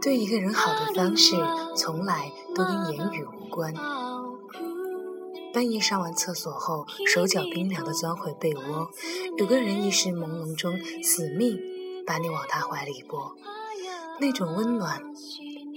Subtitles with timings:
[0.00, 1.34] 对一个人好的方式，
[1.74, 3.74] 从来都跟言语无关。
[5.52, 8.88] 半夜上完厕所后，手脚冰凉的钻回被窝，
[9.36, 11.58] 有个人意识朦胧中死命
[12.06, 13.34] 把你往他怀里拨，
[14.20, 15.02] 那种温暖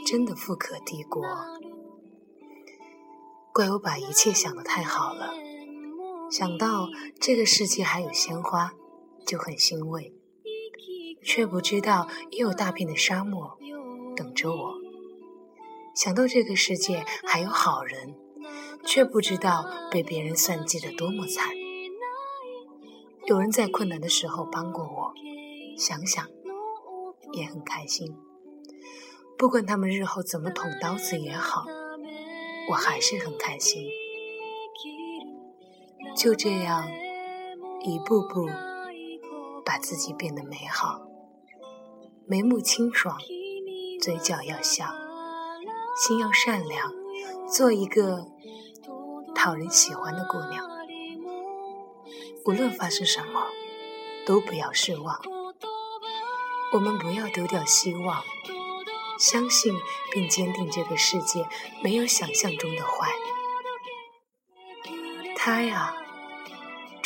[0.05, 1.23] 真的富可敌国。
[3.51, 5.33] 怪我把一切想得太好了，
[6.29, 6.89] 想到
[7.19, 8.73] 这个世界还有鲜花，
[9.25, 10.13] 就很欣慰，
[11.23, 13.57] 却不知道也有大片的沙漠
[14.15, 14.75] 等着我。
[15.95, 18.15] 想到这个世界还有好人。
[18.85, 21.51] 却不知道被别人算计的多么惨。
[23.25, 25.13] 有人在困难的时候帮过我，
[25.77, 26.25] 想想
[27.33, 28.15] 也很开心。
[29.37, 31.65] 不管他们日后怎么捅刀子也好，
[32.69, 33.89] 我还是很开心。
[36.17, 36.89] 就这样，
[37.81, 38.49] 一步步
[39.63, 40.99] 把自己变得美好，
[42.25, 43.15] 眉目清爽，
[44.01, 44.87] 嘴角要笑，
[45.95, 46.91] 心要善良，
[47.47, 48.25] 做一个。
[49.35, 50.65] 讨人喜欢的姑娘，
[52.45, 53.43] 无论发生什么，
[54.25, 55.21] 都不要失望。
[56.73, 58.23] 我们不要丢掉希望，
[59.19, 59.75] 相信
[60.11, 61.47] 并坚定这个世界
[61.83, 63.11] 没有想象中的坏。
[65.35, 65.95] 他呀，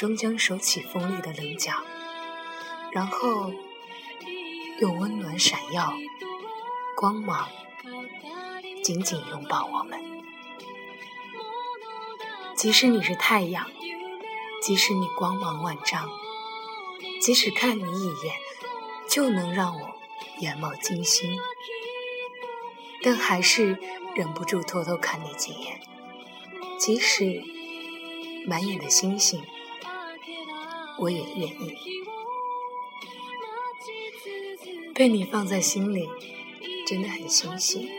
[0.01, 1.73] 终将收起锋利的棱角，
[2.91, 3.53] 然后
[4.79, 5.93] 用温暖闪耀
[6.97, 7.47] 光芒
[8.83, 9.99] 紧紧拥抱我们。
[12.55, 13.69] 即使你是太阳，
[14.63, 16.09] 即使你光芒万丈，
[17.21, 18.35] 即使看你一眼
[19.07, 19.87] 就能让我
[20.39, 21.37] 眼冒金星，
[23.03, 23.77] 但还是
[24.15, 25.79] 忍不住偷偷看你几眼。
[26.79, 27.43] 即使
[28.47, 29.43] 满眼的星星，
[31.01, 31.75] 我也愿意
[34.95, 36.07] 被你放在心里，
[36.87, 37.89] 真的很欣喜。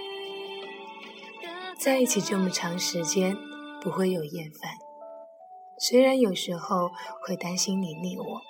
[1.77, 3.37] 在一起这么长时间。
[3.83, 4.79] 不会有厌烦，
[5.77, 8.41] 虽然有时候会担心你腻我，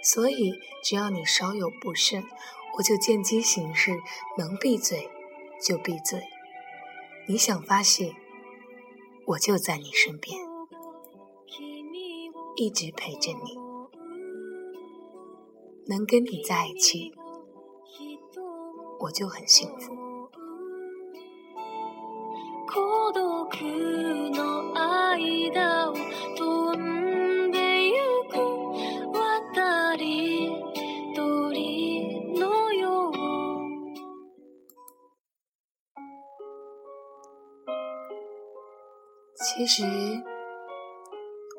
[0.00, 0.52] 所以
[0.84, 2.22] 只要你稍有不慎，
[2.76, 3.98] 我就见机行事，
[4.38, 5.10] 能闭嘴
[5.60, 6.22] 就闭嘴。
[7.26, 8.14] 你想发泄，
[9.26, 10.38] 我就在你身边，
[12.54, 13.59] 一直陪着你。
[15.90, 17.12] 能跟你在一起，
[19.00, 19.92] 我就很幸福。
[39.42, 39.82] 其实，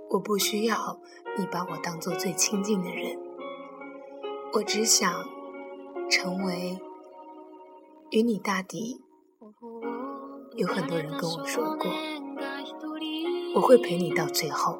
[0.10, 1.00] 我不需要
[1.38, 3.16] 你把我当做最亲近的人，
[4.54, 5.24] 我只想
[6.10, 6.78] 成为
[8.10, 9.02] 与你大抵。
[10.56, 11.90] 有很多人跟我说过，
[13.56, 14.78] 我会陪你到最后，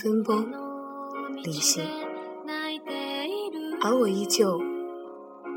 [0.00, 0.52] 分崩
[1.42, 1.82] 离析，
[3.82, 4.60] 而我依旧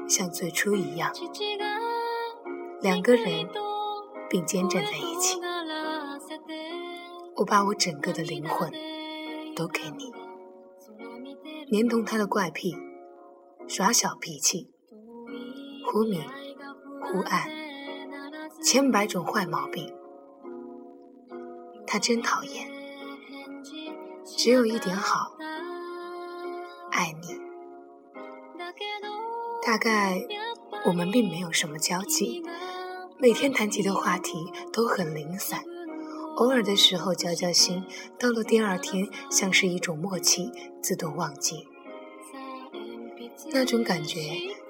[0.10, 1.14] 像最初一样，
[2.82, 3.48] 两个人
[4.28, 5.40] 并肩站在一起。
[7.36, 8.72] 我把我整个的灵魂
[9.56, 10.12] 都给你，
[11.70, 12.78] 连同他的怪癖、
[13.68, 14.72] 耍小脾气、
[15.86, 16.22] 忽明
[17.02, 17.50] 忽暗、
[18.64, 19.94] 千百种坏毛病，
[21.86, 22.72] 他真讨厌。
[24.24, 25.36] 只有一点好，
[26.92, 27.38] 爱你。
[29.62, 30.26] 大概
[30.86, 32.42] 我们并没有什么交集，
[33.18, 35.62] 每天谈及的话题都很零散。
[36.38, 37.84] 偶尔的时候交交心，
[38.20, 41.68] 到了第二天，像是一种默契，自动忘记。
[43.52, 44.20] 那种感觉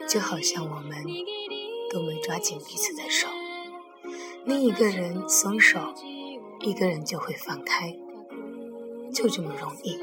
[0.08, 1.04] 就好像我们
[1.92, 3.28] 都没抓紧彼此的手，
[4.46, 5.94] 另一个人松手，
[6.62, 7.94] 一个人就会放开，
[9.14, 10.00] 就这么容易。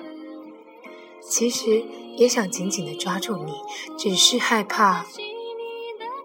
[1.22, 1.82] 其实
[2.18, 3.54] 也想紧紧地抓住你，
[3.96, 5.06] 只是害怕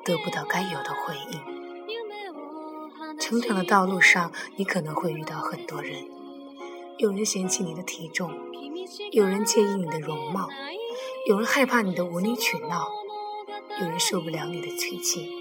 [0.03, 1.48] 得不到该有的回应。
[3.29, 6.03] 成长的道路上，你可能会遇到很多人，
[6.97, 8.33] 有人嫌弃你的体重，
[9.11, 10.49] 有人介意你的容貌，
[11.27, 12.87] 有人害怕你的无理取闹，
[13.79, 15.31] 有人受不了你的脾气，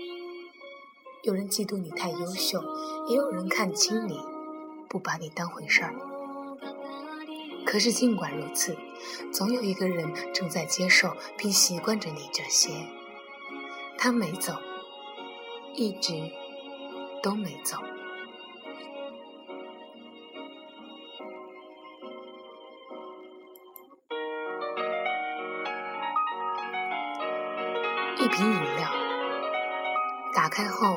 [1.22, 2.62] 有人嫉妒你太优秀，
[3.08, 4.20] 也有人看轻你，
[4.86, 5.94] 不把你当回事儿。
[7.64, 8.76] 可是尽管如此，
[9.32, 12.68] 总有一个人正在接受并习惯着你这些，
[13.96, 14.52] 他没走，
[15.74, 16.30] 一直。
[17.28, 17.76] 都没走。
[28.16, 28.90] 一瓶饮料
[30.34, 30.96] 打开后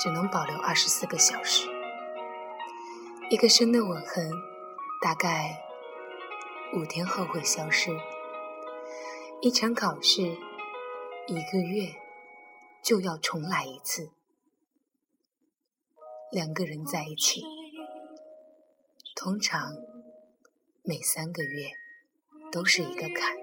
[0.00, 1.68] 只能保留二十四个小时。
[3.30, 4.32] 一个深的吻痕
[5.00, 5.62] 大概
[6.74, 7.96] 五天后会消失。
[9.40, 10.22] 一场考试
[11.28, 11.94] 一个月
[12.82, 14.21] 就要重来一次。
[16.32, 17.44] 两个人在一起，
[19.14, 19.76] 通常
[20.82, 21.68] 每三个月
[22.50, 23.36] 都是一个坎。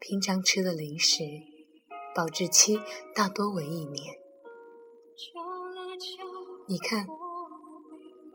[0.00, 1.22] 平常吃的零食，
[2.14, 2.80] 保质期
[3.14, 4.16] 大多为一年。
[6.66, 7.06] 你看，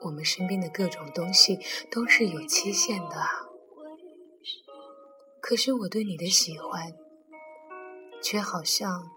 [0.02, 1.58] 我们身边的各种东西
[1.90, 3.48] 都是有期限的啊。
[5.42, 6.94] 可是我对你的喜欢，
[8.22, 9.10] 却好像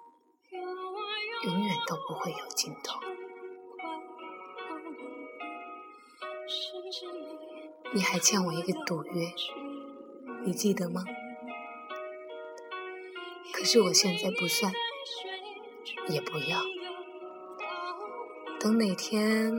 [1.44, 2.98] 永远都不会有尽头。
[7.92, 9.32] 你还欠我一个赌约，
[10.44, 11.04] 你记得吗？
[13.52, 14.72] 可是我现在不算，
[16.08, 16.60] 也不要。
[18.58, 19.54] 等哪天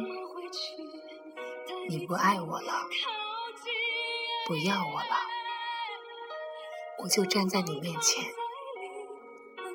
[1.88, 2.73] 你不爱我了，
[4.47, 5.15] 不要我了，
[7.03, 8.33] 我就站在你面前，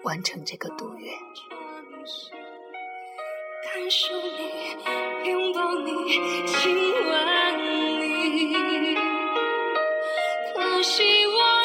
[0.03, 1.13] 完成这个赌约。
[2.01, 5.91] 感受你，拥抱你，
[6.47, 6.75] 亲
[7.05, 8.95] 吻你。
[10.55, 11.60] 可惜我。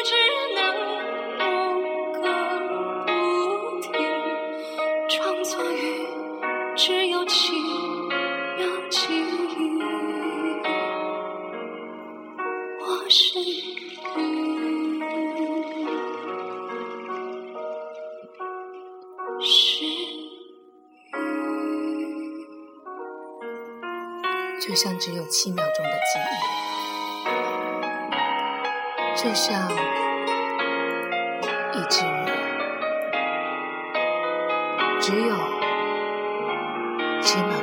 [24.68, 26.34] 就像只有七秒钟的记忆，
[29.16, 29.70] 就像
[31.72, 32.10] 一只鱼，
[35.00, 35.36] 只有
[37.22, 37.62] 七秒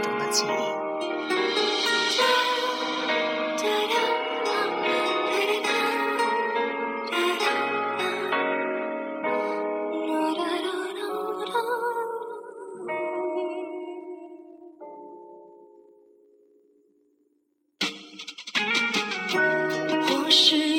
[20.42, 20.71] 起。